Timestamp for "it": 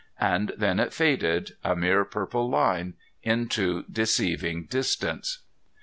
0.79-0.93